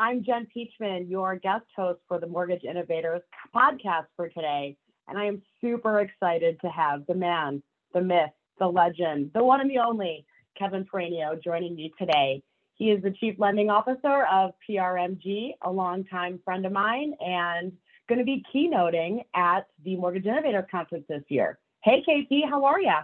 [0.00, 3.20] I'm Jen Peachman, your guest host for the Mortgage Innovators
[3.54, 4.74] podcast for today.
[5.06, 7.62] And I am super excited to have the man,
[7.92, 10.24] the myth, the legend, the one and the only
[10.58, 12.42] Kevin Peranio joining me today.
[12.76, 17.70] He is the Chief Lending Officer of PRMG, a longtime friend of mine, and
[18.08, 21.58] going to be keynoting at the Mortgage Innovators Conference this year.
[21.84, 22.96] Hey, KP, how are you?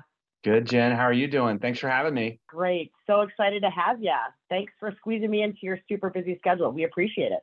[0.47, 0.93] Good, Jen.
[0.93, 1.59] How are you doing?
[1.59, 2.39] Thanks for having me.
[2.47, 2.93] Great.
[3.09, 4.15] So excited to have you.
[4.49, 6.71] Thanks for squeezing me into your super busy schedule.
[6.71, 7.41] We appreciate it.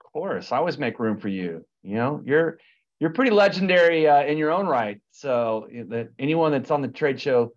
[0.00, 0.52] Of course.
[0.52, 1.66] I always make room for you.
[1.82, 2.58] You know, you're
[3.00, 5.00] you're pretty legendary uh, in your own right.
[5.10, 7.52] So that anyone that's on the trade show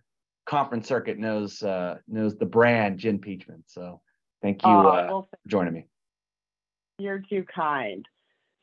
[0.47, 3.61] conference circuit knows uh, knows the brand Jen Peachman.
[3.67, 4.01] So
[4.41, 5.85] thank you oh, uh, well, for joining me.
[6.97, 8.07] You're too kind.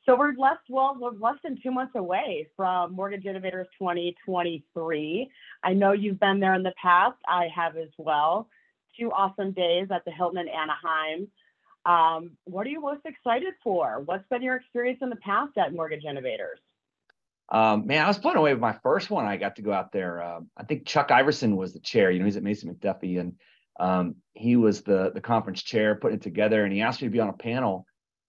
[0.06, 5.30] So we're less well, we're less than two months away from Mortgage Innovators 2023.
[5.64, 7.16] I know you've been there in the past.
[7.26, 8.48] I have as well.
[8.96, 11.28] Two awesome days at the Hilton in Anaheim.
[11.84, 14.00] Um, what are you most excited for?
[14.04, 16.60] What's been your experience in the past at Mortgage Innovators?
[17.48, 19.26] Um, man, I was blown away with my first one.
[19.26, 20.22] I got to go out there.
[20.22, 22.12] Uh, I think Chuck Iverson was the chair.
[22.12, 23.34] You know, he's at Mason McDuffie, and
[23.80, 26.62] um, he was the the conference chair, putting it together.
[26.62, 27.86] And he asked me to be on a panel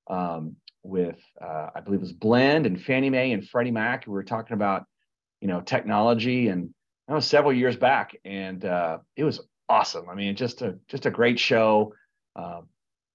[0.07, 0.55] um,
[0.87, 4.07] with uh, I believe it was Blend and Fannie Mae and Freddie Mac.
[4.07, 4.85] We were talking about
[5.41, 6.73] you know technology, and
[7.07, 10.09] that was several years back, and uh, it was awesome.
[10.09, 11.93] I mean, just a just a great show.
[12.35, 12.61] Uh,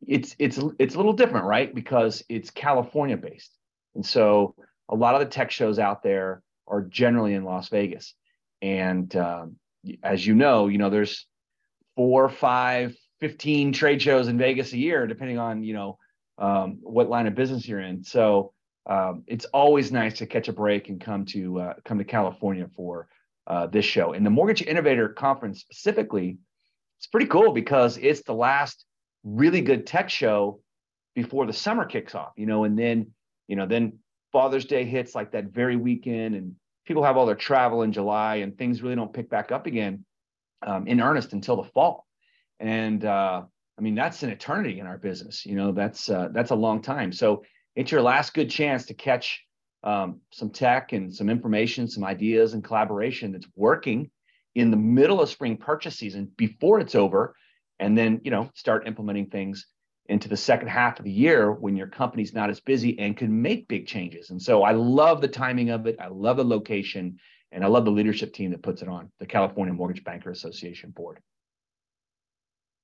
[0.07, 1.75] it's it's it's a little different, right?
[1.75, 3.57] Because it's California based,
[3.95, 4.55] and so
[4.89, 8.15] a lot of the tech shows out there are generally in Las Vegas.
[8.61, 9.57] And um,
[10.03, 11.27] as you know, you know there's
[11.97, 15.99] four, five, 15 trade shows in Vegas a year, depending on you know
[16.43, 18.03] um, what line of business you're in.
[18.03, 18.53] So
[18.87, 22.69] um, it's always nice to catch a break and come to uh, come to California
[22.77, 23.09] for
[23.47, 24.13] uh, this show.
[24.13, 26.39] And the Mortgage Innovator Conference specifically,
[26.99, 28.85] it's pretty cool because it's the last
[29.23, 30.61] really good tech show
[31.15, 32.33] before the summer kicks off.
[32.37, 33.13] You know, and then
[33.47, 34.01] you know then
[34.33, 38.37] Father's Day hits like that very weekend, and people have all their travel in July,
[38.37, 40.05] and things really don't pick back up again
[40.67, 42.05] um, in earnest until the fall.
[42.59, 43.43] And uh,
[43.79, 45.47] I mean, that's an eternity in our business.
[45.47, 47.13] You know, that's uh, that's a long time.
[47.13, 47.45] So
[47.75, 49.43] it's your last good chance to catch
[49.83, 54.11] um, some tech and some information, some ideas and collaboration that's working
[54.55, 57.35] in the middle of spring purchase season before it's over,
[57.79, 59.67] and then you know start implementing things
[60.07, 63.41] into the second half of the year when your company's not as busy and can
[63.41, 64.31] make big changes.
[64.31, 65.97] And so I love the timing of it.
[65.99, 67.19] I love the location,
[67.51, 70.91] and I love the leadership team that puts it on, the California Mortgage Banker Association
[70.91, 71.21] board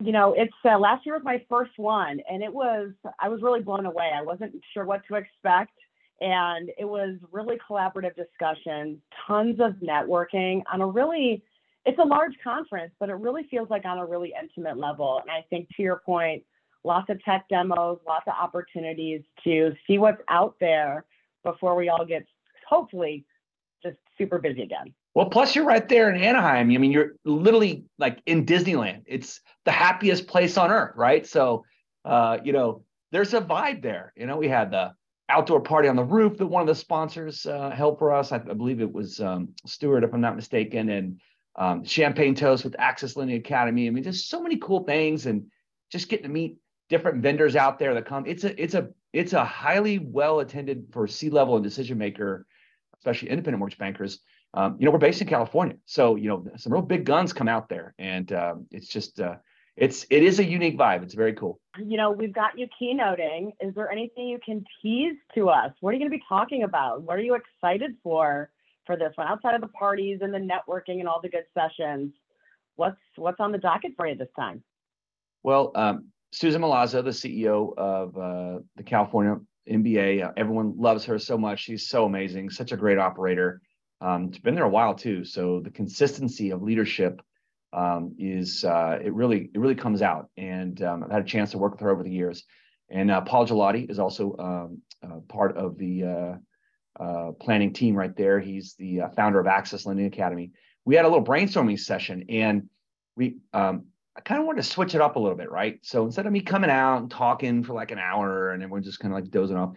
[0.00, 3.42] you know, it's uh, last year was my first one, and it was I was
[3.42, 4.10] really blown away.
[4.14, 5.72] I wasn't sure what to expect,
[6.20, 11.42] and it was really collaborative discussions, tons of networking on a really
[11.84, 15.20] it's a large conference, but it really feels like on a really intimate level.
[15.22, 16.42] And I think to your point,
[16.84, 21.04] lots of tech demos, lots of opportunities to see what's out there
[21.44, 22.26] before we all get
[22.68, 23.24] hopefully
[23.82, 24.92] just super busy again.
[25.18, 26.70] Well, plus you're right there in Anaheim.
[26.70, 29.02] I mean, you're literally like in Disneyland.
[29.04, 31.26] It's the happiest place on earth, right?
[31.26, 31.64] So,
[32.04, 34.12] uh, you know, there's a vibe there.
[34.16, 34.92] You know, we had the
[35.28, 38.30] outdoor party on the roof that one of the sponsors uh, held for us.
[38.30, 41.20] I, I believe it was um, Stewart, if I'm not mistaken, and
[41.56, 43.88] um, champagne toast with Access Lending Academy.
[43.88, 45.46] I mean, just so many cool things, and
[45.90, 46.58] just getting to meet
[46.88, 48.24] different vendors out there that come.
[48.24, 52.46] It's a it's a it's a highly well attended for C level and decision maker,
[52.98, 54.20] especially independent mortgage bankers
[54.54, 57.48] um, you know, we're based in California, so you know some real big guns come
[57.48, 59.36] out there, and um, it's just uh,
[59.76, 61.02] it's it is a unique vibe.
[61.02, 61.60] It's very cool.
[61.78, 63.52] You know, we've got you keynoting.
[63.60, 65.72] Is there anything you can tease to us?
[65.80, 67.02] What are you going to be talking about?
[67.02, 68.50] What are you excited for
[68.86, 69.26] for this one?
[69.26, 72.12] Outside of the parties and the networking and all the good sessions,
[72.76, 74.62] what's what's on the docket for you this time?
[75.42, 79.36] Well, um, Susan Milazzo, the CEO of uh, the California
[79.70, 81.60] MBA, uh, everyone loves her so much.
[81.60, 83.60] She's so amazing, such a great operator.
[84.00, 87.20] Um, it's been there a while too, so the consistency of leadership
[87.72, 90.30] um, is uh, it really it really comes out.
[90.36, 92.44] And um, I've had a chance to work with her over the years.
[92.90, 97.94] And uh, Paul Gelati is also um, uh, part of the uh, uh, planning team
[97.94, 98.40] right there.
[98.40, 100.52] He's the uh, founder of Access Lending Academy.
[100.84, 102.68] We had a little brainstorming session, and
[103.16, 103.86] we um,
[104.16, 105.78] I kind of wanted to switch it up a little bit, right?
[105.82, 108.98] So instead of me coming out and talking for like an hour and everyone just
[108.98, 109.76] kind of like dozing off,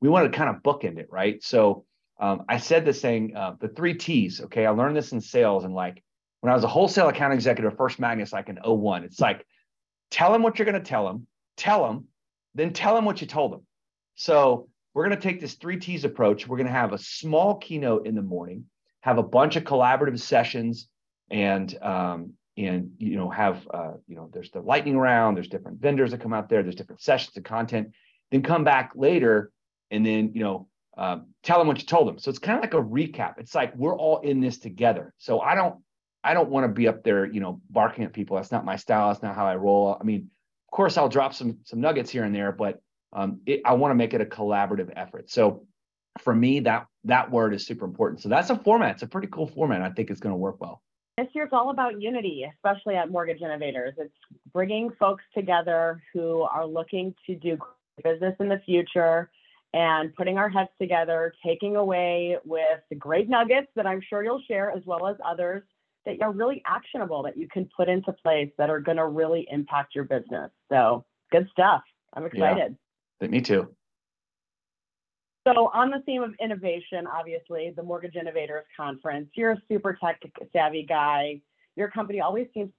[0.00, 1.42] we wanted to kind of bookend it, right?
[1.42, 1.84] So
[2.22, 4.40] um, I said this saying, uh, the three T's.
[4.42, 6.04] Okay, I learned this in sales, and like
[6.40, 9.44] when I was a wholesale account executive, First Magnus, like in 01, it's like
[10.08, 11.26] tell them what you're going to tell them,
[11.56, 12.06] tell them,
[12.54, 13.66] then tell them what you told them.
[14.14, 16.46] So we're going to take this three T's approach.
[16.46, 18.66] We're going to have a small keynote in the morning,
[19.00, 20.88] have a bunch of collaborative sessions,
[21.28, 25.36] and um, and you know have uh, you know there's the lightning round.
[25.36, 26.62] There's different vendors that come out there.
[26.62, 27.88] There's different sessions of content,
[28.30, 29.50] then come back later
[29.92, 32.18] and then, you know, uh, tell them what you told them.
[32.18, 33.38] So it's kind of like a recap.
[33.38, 35.14] It's like we're all in this together.
[35.18, 35.76] So I don't,
[36.22, 38.36] I don't want to be up there, you know, barking at people.
[38.36, 39.08] That's not my style.
[39.08, 39.96] That's not how I roll.
[39.98, 40.30] I mean,
[40.68, 42.80] of course, I'll drop some some nuggets here and there, but
[43.12, 45.30] um, it, I want to make it a collaborative effort.
[45.30, 45.66] So
[46.20, 48.20] for me, that that word is super important.
[48.20, 48.94] So that's a format.
[48.94, 49.82] It's a pretty cool format.
[49.82, 50.82] I think it's going to work well.
[51.18, 53.94] This year's all about unity, especially at Mortgage Innovators.
[53.98, 54.14] It's
[54.52, 57.58] bringing folks together who are looking to do
[58.02, 59.30] business in the future
[59.74, 64.42] and putting our heads together, taking away with the great nuggets that I'm sure you'll
[64.46, 65.62] share, as well as others
[66.04, 69.46] that are really actionable that you can put into place that are going to really
[69.50, 70.50] impact your business.
[70.70, 71.82] So good stuff.
[72.14, 72.76] I'm excited.
[73.20, 73.68] Yeah, me too.
[75.46, 80.20] So, on the theme of innovation, obviously, the Mortgage Innovators Conference, you're a super tech
[80.52, 81.40] savvy guy.
[81.74, 82.70] Your company always seems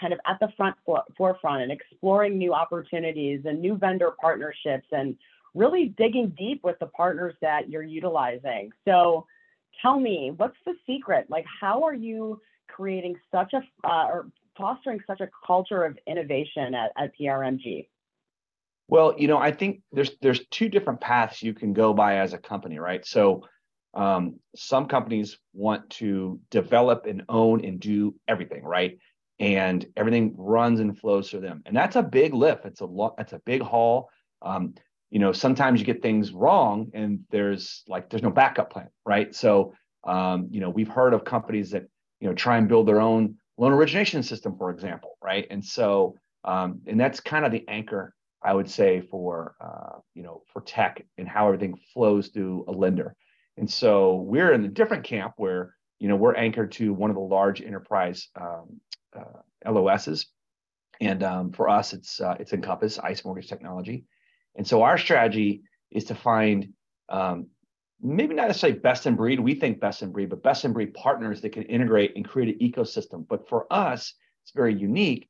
[0.00, 4.86] kind of at the front for- forefront and exploring new opportunities and new vendor partnerships
[4.92, 5.16] and
[5.54, 8.70] really digging deep with the partners that you're utilizing.
[8.86, 9.26] So,
[9.80, 11.26] tell me, what's the secret?
[11.28, 16.74] Like, how are you creating such a uh, or fostering such a culture of innovation
[16.74, 17.88] at, at PRMG?
[18.88, 22.32] Well, you know, I think there's there's two different paths you can go by as
[22.32, 23.04] a company, right?
[23.06, 23.44] So
[23.94, 28.98] um, some companies want to develop and own and do everything, right?
[29.38, 32.64] And everything runs and flows through them, and that's a big lift.
[32.64, 33.14] It's a lot.
[33.18, 34.08] It's a big haul.
[34.42, 34.74] Um,
[35.12, 39.32] you know, sometimes you get things wrong, and there's like there's no backup plan, right?
[39.34, 39.74] So,
[40.04, 41.84] um, you know, we've heard of companies that
[42.18, 45.46] you know try and build their own loan origination system, for example, right?
[45.50, 50.22] And so, um, and that's kind of the anchor I would say, for uh, you
[50.22, 53.14] know for tech and how everything flows through a lender.
[53.56, 57.16] And so we're in a different camp where you know we're anchored to one of
[57.16, 58.80] the large enterprise um,
[59.16, 60.26] uh, LOSs,
[61.00, 64.04] and um, for us it's uh, it's Encompass ICE Mortgage Technology.
[64.56, 66.72] And so our strategy is to find
[67.08, 67.46] um,
[68.02, 69.40] maybe not necessarily best in breed.
[69.40, 72.60] We think best in breed, but best in breed partners that can integrate and create
[72.60, 73.26] an ecosystem.
[73.28, 75.28] But for us, it's very unique.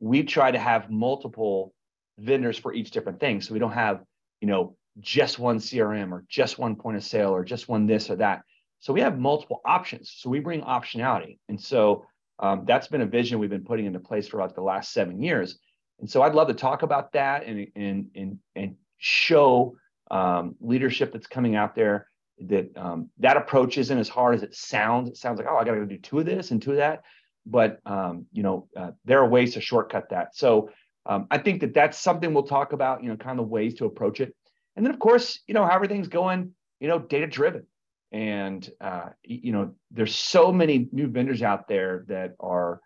[0.00, 1.74] We try to have multiple
[2.18, 3.40] vendors for each different thing.
[3.40, 4.02] So we don't have,
[4.40, 8.10] you know, just one CRM or just one point of sale or just one this
[8.10, 8.42] or that.
[8.80, 10.12] So we have multiple options.
[10.16, 11.38] So we bring optionality.
[11.48, 12.04] And so
[12.38, 15.22] um, that's been a vision we've been putting into place for about the last seven
[15.22, 15.58] years.
[16.00, 19.76] And so I'd love to talk about that and and and and show
[20.10, 22.08] um, leadership that's coming out there
[22.40, 25.08] that um, that approach isn't as hard as it sounds.
[25.08, 27.02] It sounds like oh I got to do two of this and two of that,
[27.46, 30.36] but um, you know uh, there are ways to shortcut that.
[30.36, 30.70] So
[31.06, 33.84] um, I think that that's something we'll talk about, you know, kind of ways to
[33.84, 34.34] approach it.
[34.76, 37.66] And then, of course, you know, how everything's going, you know, data driven.
[38.12, 42.80] And, uh, you know, there's so many new vendors out there that are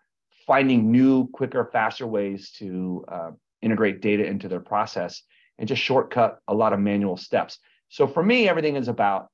[0.49, 3.29] finding new, quicker, faster ways to uh,
[3.61, 5.21] integrate data into their process
[5.59, 7.59] and just shortcut a lot of manual steps.
[7.89, 9.27] So for me, everything is about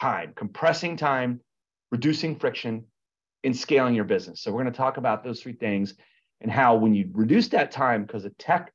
[0.00, 1.40] time, compressing time,
[1.92, 2.86] reducing friction,
[3.44, 4.40] and scaling your business.
[4.40, 5.92] So we're going to talk about those three things
[6.40, 8.72] and how when you reduce that time because of tech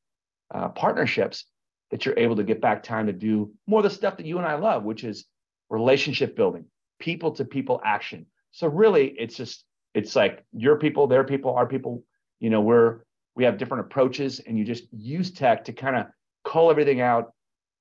[0.53, 1.45] uh, partnerships
[1.89, 4.37] that you're able to get back time to do more of the stuff that you
[4.37, 5.25] and I love, which is
[5.71, 6.65] relationship building,
[6.99, 8.27] people to people action.
[8.51, 12.03] So really, it's just it's like your people, their people, our people.
[12.39, 12.99] You know, we're
[13.35, 16.07] we have different approaches, and you just use tech to kind of
[16.43, 17.33] cull everything out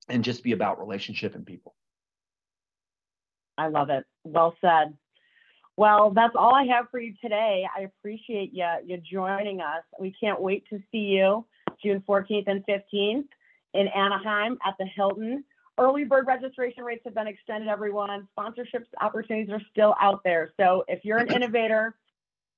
[0.08, 1.74] and just be about relationship and people.
[3.56, 4.04] I love it.
[4.24, 4.96] Well said.
[5.76, 7.64] Well, that's all I have for you today.
[7.74, 9.82] I appreciate you, you joining us.
[9.98, 11.46] We can't wait to see you
[11.82, 13.28] June 14th and 15th
[13.72, 15.44] in Anaheim at the Hilton.
[15.80, 18.28] Early bird registration rates have been extended, everyone.
[18.38, 20.52] Sponsorships opportunities are still out there.
[20.60, 21.96] So if you're an innovator,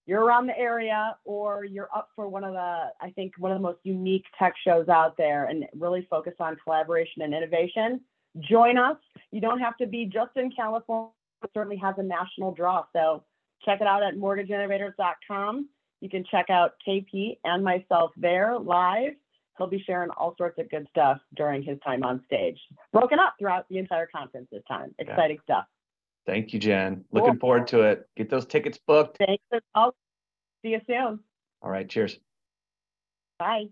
[0.07, 3.59] you're around the area, or you're up for one of the, I think, one of
[3.59, 8.01] the most unique tech shows out there and really focus on collaboration and innovation,
[8.41, 8.97] join us.
[9.31, 11.13] You don't have to be just in California
[11.43, 12.85] it certainly has a national draw.
[12.93, 13.25] So
[13.65, 15.69] check it out at mortgageinnovators.com.
[16.01, 19.13] You can check out KP and myself there live.
[19.63, 22.59] He'll be sharing all sorts of good stuff during his time on stage,
[22.93, 24.93] broken up throughout the entire conference this time.
[24.99, 25.55] Exciting yeah.
[25.55, 25.65] stuff.
[26.27, 27.05] Thank you, Jen.
[27.13, 27.23] Cool.
[27.23, 28.09] Looking forward to it.
[28.17, 29.19] Get those tickets booked.
[29.25, 29.45] Thanks.
[29.77, 29.95] I'll
[30.63, 31.21] see you soon.
[31.63, 31.89] All right.
[31.89, 32.19] Cheers.
[33.39, 33.67] Bye.